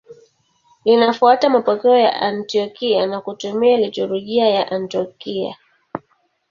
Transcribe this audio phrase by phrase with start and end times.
[0.85, 5.57] Linafuata mapokeo ya Antiokia na kutumia liturujia ya Antiokia.